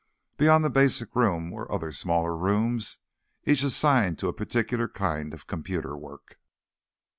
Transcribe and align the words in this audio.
Beyond 0.37 0.65
the 0.65 0.71
basic 0.71 1.15
room 1.15 1.51
were 1.51 1.71
other, 1.71 1.91
smaller 1.91 2.35
rooms, 2.35 2.97
each 3.45 3.61
assigned 3.61 4.17
to 4.17 4.29
a 4.29 4.33
particular 4.33 4.87
kind 4.87 5.31
of 5.31 5.45
computer 5.45 5.95
work. 5.95 6.39